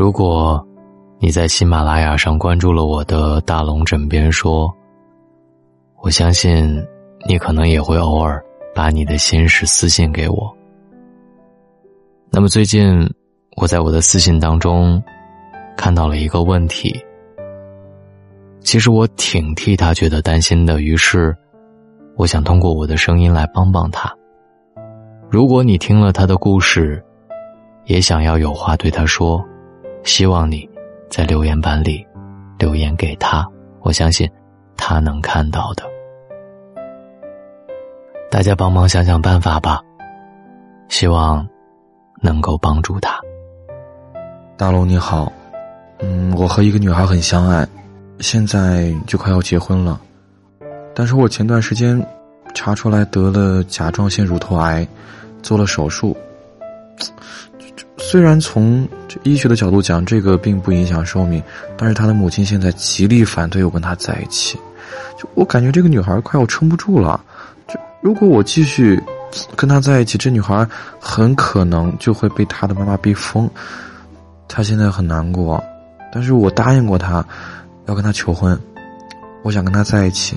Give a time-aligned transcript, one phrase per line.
[0.00, 0.66] 如果
[1.18, 4.74] 你在喜马拉雅上关注了我的大龙枕边说，
[6.00, 6.82] 我相信
[7.28, 8.42] 你可能也会偶尔
[8.74, 10.56] 把你的心事私信给我。
[12.30, 13.06] 那么最近
[13.58, 15.02] 我在我的私信当中
[15.76, 16.98] 看到了一个问题，
[18.60, 21.36] 其实我挺替他觉得担心的，于是
[22.16, 24.10] 我想通过我的声音来帮帮他。
[25.28, 27.04] 如果你听了他的故事，
[27.84, 29.44] 也想要有话对他说，
[30.04, 30.68] 希望你
[31.10, 32.06] 在留言板里
[32.58, 33.46] 留言给他，
[33.80, 34.28] 我相信
[34.76, 35.84] 他能看到的。
[38.30, 39.80] 大家帮忙想想办法吧，
[40.88, 41.46] 希望
[42.20, 43.20] 能够帮助他。
[44.56, 45.32] 大龙你好，
[45.98, 47.66] 嗯，我和一个女孩很相爱，
[48.20, 50.00] 现在就快要结婚了，
[50.94, 52.00] 但是我前段时间
[52.54, 54.86] 查出来得了甲状腺乳头癌。
[55.42, 56.14] 做了手术，
[58.10, 58.88] 虽然从
[59.22, 61.40] 医学的角度讲，这个并不影响寿命，
[61.76, 64.58] 但是他的母亲现在极力反对我跟他在一起。
[65.16, 67.24] 就我感觉这个女孩快要撑不住了。
[67.68, 69.00] 就如果我继续
[69.54, 70.66] 跟他在一起，这女孩
[70.98, 73.48] 很可能就会被他的妈妈逼疯。
[74.48, 75.62] 她现在很难过，
[76.12, 77.24] 但是我答应过她
[77.86, 78.58] 要跟他求婚，
[79.44, 80.36] 我想跟他在一起，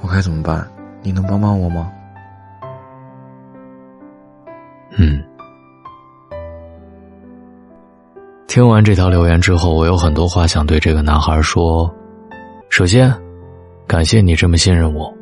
[0.00, 0.66] 我该怎么办？
[1.02, 1.92] 你能帮帮我吗？
[4.96, 5.22] 嗯，
[8.48, 11.94] 听完这条留言之后，我有很多话想对这个男孩说。
[12.70, 13.14] 首先，
[13.86, 15.12] 感谢你这么信任我，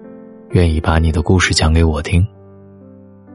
[0.50, 2.24] 愿意把你的故事讲给我听。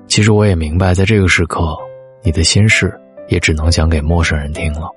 [0.08, 1.75] 其实我也明白，在这个时刻，
[2.23, 2.97] 你的心事
[3.28, 4.89] 也只能讲给陌生人听了。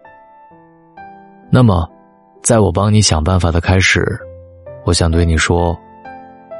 [1.50, 1.90] 那么，
[2.40, 4.16] 在我帮你想办法的开始，
[4.84, 5.76] 我想对你说，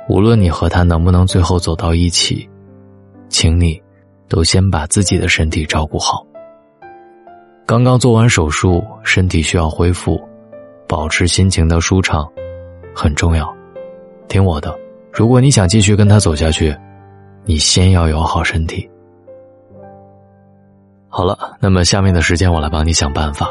[0.09, 2.51] 无论你和他能不能最后走到一起，
[3.29, 3.81] 请你。
[4.27, 6.27] 都先把自己的身体照顾好。
[7.67, 10.21] 刚刚做完手术，身体需要恢复，
[10.87, 12.31] 保持心情的舒畅
[12.95, 13.51] 很重要。
[14.29, 14.79] 听我的，
[15.11, 16.77] 如果你想继续跟他走下去，
[17.45, 18.87] 你先要有好身体。
[21.09, 23.49] 好了，那么下面的时间我来帮你想办法。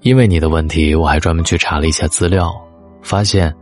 [0.00, 2.52] 因为你的问题，我还专门去查了一下资料，
[3.00, 3.54] 发现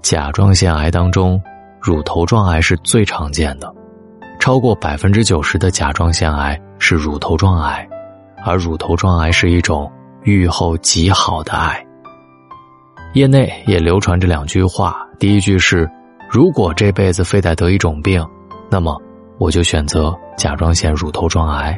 [0.00, 1.38] 甲状腺癌当中，
[1.78, 3.70] 乳头状癌是最常见的。
[4.40, 7.86] 超过百分之九十的甲状腺癌是乳头状癌，
[8.44, 9.90] 而乳头状癌是一种
[10.22, 11.84] 预后极好的癌。
[13.14, 15.88] 业内也流传着两句话：第一句是
[16.30, 18.26] “如果这辈子非得得一种病，
[18.70, 19.00] 那么
[19.38, 21.72] 我就选择甲状腺乳头状癌”；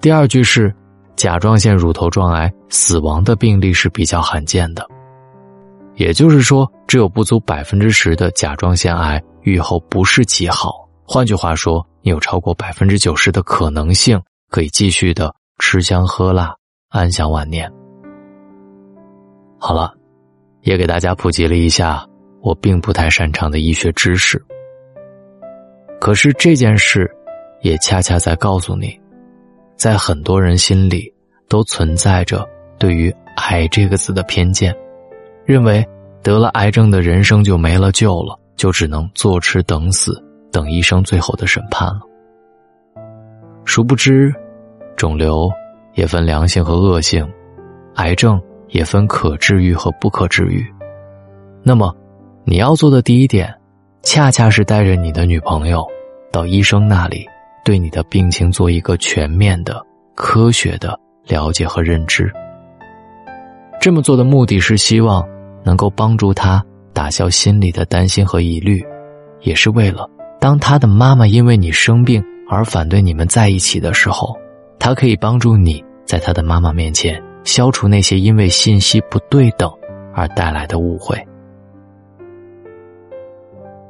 [0.00, 0.72] 第二句是
[1.16, 4.86] “甲状腺乳头状癌死亡的病例是比较罕见的”。
[5.96, 10.88] 也就是说，只有不足百分之十的甲状腺癌预后不是极好。
[11.04, 14.18] 换句话说，你有超过百分之九十的可能性
[14.48, 16.56] 可以继续的吃香喝辣，
[16.88, 17.70] 安享晚年。
[19.58, 19.92] 好了，
[20.62, 22.04] 也给大家普及了一下
[22.40, 24.42] 我并不太擅长的医学知识。
[26.00, 27.08] 可是这件事，
[27.60, 28.98] 也恰恰在告诉你，
[29.76, 31.12] 在很多人心里
[31.46, 34.74] 都存在着对于“癌”这个字的偏见，
[35.44, 35.86] 认为
[36.22, 40.24] 得了癌症的人生就没了救了，就只能坐吃等死。
[40.50, 42.00] 等医生最后的审判了。
[43.64, 44.34] 殊不知，
[45.00, 45.50] 肿瘤
[45.94, 47.26] 也分良性和恶性，
[47.94, 48.38] 癌症
[48.68, 50.62] 也分可治愈和不可治愈。
[51.62, 51.90] 那么，
[52.44, 53.50] 你要做的第一点，
[54.02, 55.86] 恰恰是带着你的女朋友
[56.30, 57.26] 到医生那里，
[57.64, 59.82] 对你的病情做一个全面的、
[60.14, 62.30] 科学的了解和认知。
[63.80, 65.26] 这么做的目的是希望
[65.64, 66.62] 能够帮助他
[66.92, 68.84] 打消心里的担心和疑虑，
[69.40, 70.06] 也是为了。
[70.38, 74.36] 当他的妈妈因为你生病而反对你们在一起的时候，
[74.80, 79.70] 他可以帮助你在他的妈妈面前消除那些因为信息不对等
[80.14, 81.16] 而带来的误会。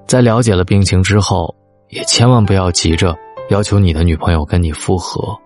[0.07, 1.55] 在了解了病情之后，
[1.89, 3.17] 也千万不要急着
[3.49, 5.39] 要求你的女朋友跟你复合，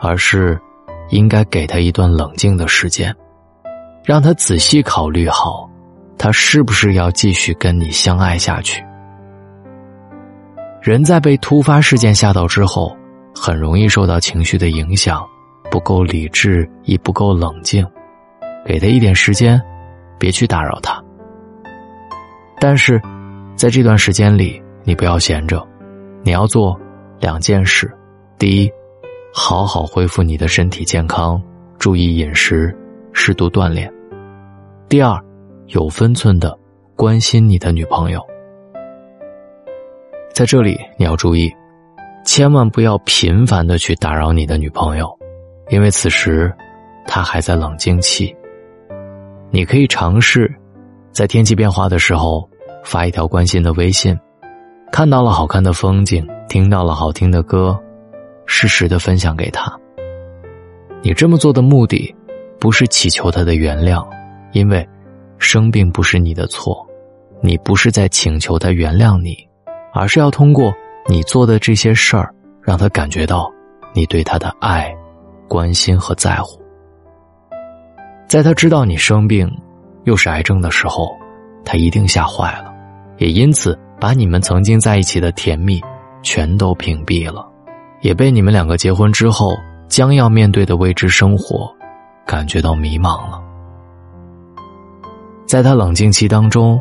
[0.00, 0.58] 而是
[1.10, 3.14] 应该给他一段冷静的时间，
[4.02, 5.68] 让他仔细考虑好，
[6.16, 8.82] 他是不是要继续跟你相爱下去。
[10.80, 12.96] 人在被突发事件吓到之后，
[13.34, 15.26] 很容易受到情绪的影响，
[15.70, 17.86] 不够理智，亦不够冷静。
[18.64, 19.60] 给他一点时间，
[20.18, 21.02] 别去打扰他。
[22.60, 23.00] 但是，
[23.56, 25.66] 在这段时间里，你不要闲着，
[26.22, 26.78] 你要做
[27.18, 27.92] 两件事：
[28.38, 28.70] 第一，
[29.34, 31.42] 好好恢复你的身体健康，
[31.78, 32.72] 注意饮食，
[33.12, 33.90] 适度锻炼；
[34.88, 35.20] 第二，
[35.66, 36.56] 有分寸的
[36.94, 38.20] 关心你的女朋友。
[40.32, 41.52] 在这里，你要注意，
[42.24, 45.10] 千万不要频繁的去打扰你的女朋友，
[45.70, 46.52] 因为此时
[47.06, 48.34] 她还在冷静期。
[49.50, 50.52] 你可以尝试，
[51.10, 52.48] 在天气变化的时候
[52.84, 54.16] 发一条关心的微信，
[54.90, 57.78] 看到了好看的风景，听到了好听的歌，
[58.46, 59.70] 适时的分享给他。
[61.02, 62.14] 你这么做的目的，
[62.60, 64.06] 不是祈求他的原谅，
[64.52, 64.88] 因为
[65.38, 66.86] 生病不是你的错，
[67.42, 69.36] 你不是在请求他原谅你，
[69.92, 70.72] 而是要通过
[71.08, 72.32] 你做的这些事儿，
[72.62, 73.50] 让他感觉到
[73.94, 74.94] 你对他的爱、
[75.48, 76.60] 关心和在乎。
[78.28, 79.50] 在他知道你生病，
[80.04, 81.14] 又是癌症的时候，
[81.64, 82.72] 他一定吓坏了，
[83.18, 85.80] 也因此把你们曾经在一起的甜蜜
[86.22, 87.46] 全都屏蔽了，
[88.00, 89.56] 也被你们两个结婚之后。
[89.88, 91.70] 将要面对的未知生活，
[92.26, 93.38] 感觉到迷茫了。
[95.44, 96.80] 在他冷静期当中，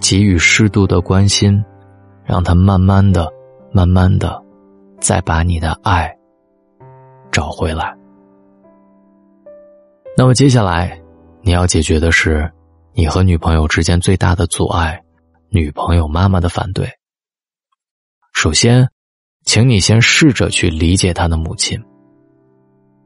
[0.00, 1.62] 给予适度的关心，
[2.24, 3.30] 让他慢慢的、
[3.70, 4.42] 慢慢的，
[5.00, 6.12] 再把你的爱
[7.30, 7.96] 找回来。
[10.16, 11.00] 那么接下来，
[11.42, 12.50] 你要解决的是
[12.92, 15.00] 你和女朋友之间最大的阻碍——
[15.50, 16.88] 女朋友妈妈的反对。
[18.34, 18.88] 首先，
[19.44, 21.80] 请你先试着去理解她的母亲。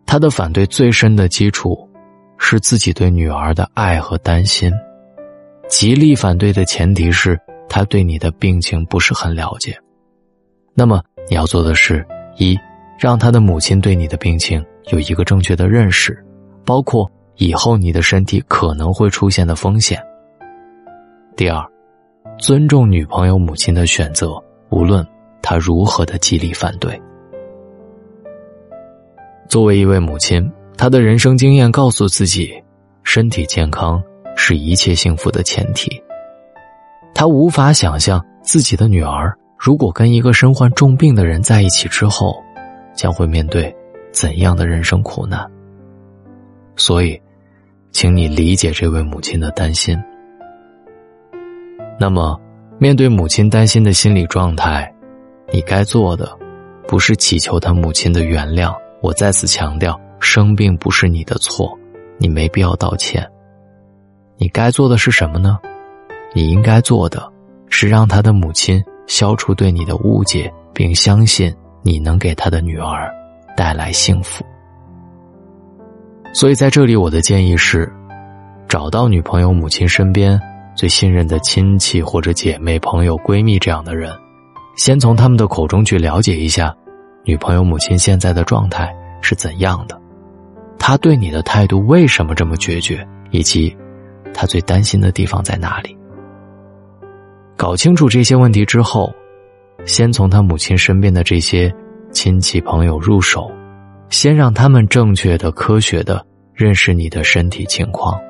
[0.04, 1.88] 他的反对最深的基础，
[2.36, 4.70] 是自己对女儿的爱和担心。
[5.68, 7.38] 极力反对的前提是
[7.68, 9.74] 他对你的病情不是很了解。
[10.74, 12.04] 那么你要做的是：
[12.36, 12.58] 一，
[12.98, 16.16] 让他的母亲对你的病情有一个正确的认识，
[16.64, 20.02] 包括以后你的身体可能会出现的风险。
[21.36, 21.62] 第二，
[22.38, 25.06] 尊重女朋友母亲的选择，无论
[25.42, 27.00] 她如何的极力反对。
[29.48, 32.52] 作为一位母亲，她的人生经验告诉自己，
[33.02, 34.02] 身体健康
[34.36, 36.02] 是一切幸福的前提。
[37.14, 42.34] 她无法想象自己的女儿如果跟一个身患重病的人在一起之后，
[42.96, 43.72] 将会面对
[44.10, 45.48] 怎样的人生苦难。
[46.74, 47.16] 所以，
[47.92, 49.96] 请你理解这位母亲的担心。
[51.96, 52.36] 那么，
[52.76, 54.92] 面对母亲担心的心理状态，
[55.52, 56.36] 你该做的，
[56.88, 58.74] 不是祈求她母亲的原谅。
[59.00, 61.78] 我再次强调，生病不是你的错，
[62.18, 63.24] 你没必要道歉。
[64.38, 65.56] 你该做的是什么呢？
[66.34, 67.32] 你应该做的，
[67.68, 73.12] 是让他的母亲消除对你的误解，并相信你能给他的女儿
[73.56, 74.44] 带来幸福。
[76.32, 77.92] 所以在这里，我的建议是，
[78.68, 80.40] 找到女朋友母亲身边
[80.74, 84.10] 最信任的亲戚或者姐妹、朋友、闺蜜这样的人，
[84.76, 86.74] 先从他们的口中去了解一下。
[87.24, 90.00] 女朋友母亲现在的状态是怎样的？
[90.78, 93.06] 她对你的态度为什么这么决绝？
[93.30, 93.76] 以及
[94.34, 95.96] 她最担心的地方在哪里？
[97.62, 99.14] 搞清楚这些问题之后，
[99.84, 101.72] 先从他母亲身边的这些
[102.10, 103.48] 亲戚朋友入手，
[104.08, 108.20] 先让他们正确的、科学的认识你的身体情况，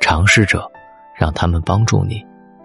[0.00, 0.68] 尝试着
[1.16, 2.20] 让他们帮助你，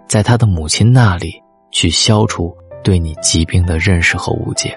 [0.07, 1.31] 在他的母亲那里
[1.69, 2.51] 去消除。
[2.81, 4.75] 对你疾病的认识和误解，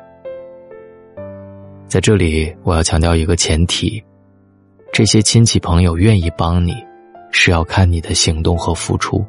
[1.87, 4.05] 在这里我要强调一个前提：
[4.93, 6.75] 这些亲戚朋友愿意帮你，
[7.31, 9.25] 是要看你的行动和付出。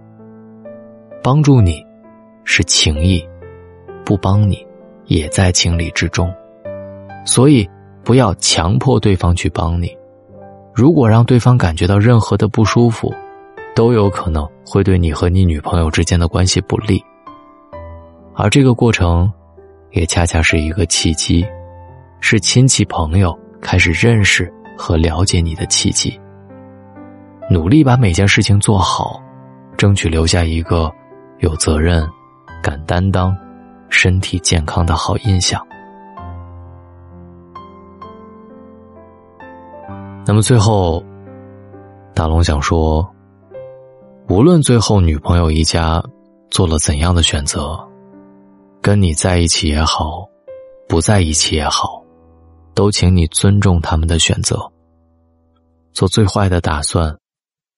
[1.23, 1.81] 帮助你
[2.43, 3.25] 是情谊，
[4.03, 4.67] 不帮你
[5.05, 6.29] 也在情理之中。
[7.25, 7.65] 所以
[8.03, 9.89] 不要强迫对方去帮你。
[10.75, 13.13] 如果让对方感觉到任何的不舒服，
[13.73, 17.01] 都有可能会对你和你女朋友之间的关系不利。
[18.35, 19.31] 而这个过程，
[19.91, 21.45] 也恰恰是一个契机，
[22.19, 26.19] 是亲戚朋友开始认识和了解你的契机。
[27.49, 29.21] 努力把每件事情做好，
[29.77, 30.91] 争取留下一个
[31.43, 32.09] 有责任、
[32.63, 33.35] 敢担当、
[33.89, 35.61] 身体健康的好印象。
[40.25, 41.03] 那么最后，
[42.15, 43.05] 大龙想说，
[44.29, 46.01] 无论最后女朋友一家
[46.49, 47.77] 做了怎样的选择。
[48.81, 50.25] 跟你在一起也好，
[50.87, 52.03] 不在一起也好，
[52.73, 54.59] 都请你尊重他们的选择。
[55.91, 57.17] 做最坏的打算，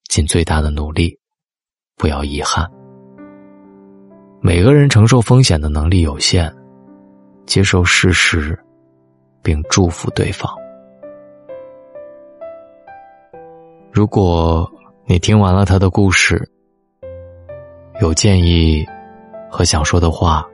[0.07, 1.19] 尽最大的努力，
[1.95, 2.67] 不要遗憾。
[4.45, 6.53] 每个人承受风险的能力有限，
[7.47, 8.55] 接受事实，
[9.41, 10.55] 并祝福对方。
[13.91, 14.71] 如果
[15.07, 16.47] 你听完了他的故事，
[17.99, 18.85] 有建议
[19.49, 20.45] 和想说的话。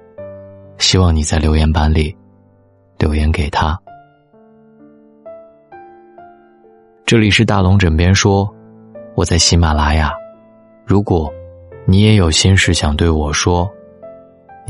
[0.77, 2.15] 希望你在留言板里
[2.97, 3.77] 留言给他。
[7.05, 8.49] 这里是大龙枕边说，
[9.15, 10.13] 我在喜马拉雅。
[10.85, 11.29] 如果
[11.83, 13.69] 你也有心事想对我说，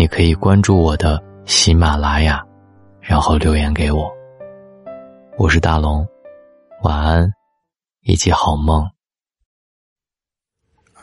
[0.02, 2.44] 你可以关注我的喜马拉雅，
[3.00, 4.12] 然后留言给我。
[5.38, 6.04] 我是大龙，
[6.82, 7.32] 晚安，
[8.02, 8.90] 一起好梦。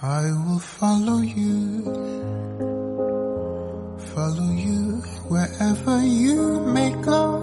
[0.01, 1.85] I will follow you,
[4.17, 5.01] follow you
[5.31, 7.39] wherever you may go.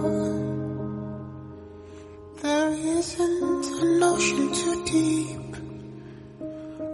[2.42, 5.56] There isn't an ocean too deep,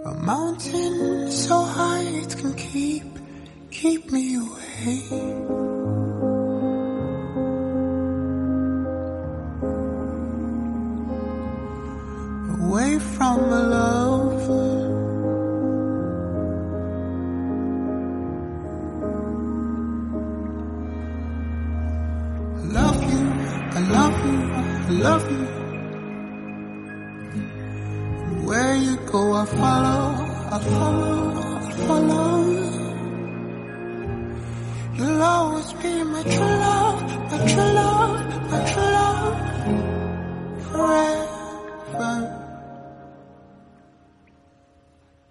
[0.05, 3.03] a mountain so high it can keep,
[3.73, 5.01] keep me away.
[12.59, 13.63] Away from a
[22.77, 23.23] love you,
[23.77, 24.39] I love you,
[24.87, 25.45] I love you.
[28.47, 30.05] Where you go, I follow,
[30.51, 31.32] I follow.
[35.63, 37.01] Be my true love,
[37.31, 39.37] my true love, my true love.
[40.67, 42.15] Forever.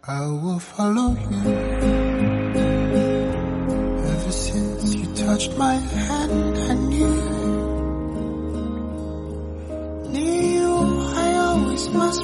[0.04, 1.40] I will follow you.
[4.12, 7.16] Ever since you touched my hand, I knew.
[10.18, 10.72] You,
[11.24, 12.22] I always must